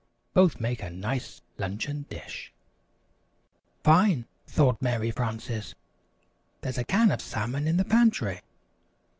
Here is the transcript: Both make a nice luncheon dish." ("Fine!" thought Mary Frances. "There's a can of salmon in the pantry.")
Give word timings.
Both 0.33 0.59
make 0.59 0.81
a 0.81 0.89
nice 0.89 1.41
luncheon 1.59 2.07
dish." 2.09 2.51
("Fine!" 3.83 4.25
thought 4.47 4.81
Mary 4.81 5.11
Frances. 5.11 5.75
"There's 6.61 6.79
a 6.79 6.83
can 6.83 7.11
of 7.11 7.21
salmon 7.21 7.67
in 7.67 7.77
the 7.77 7.85
pantry.") 7.85 8.41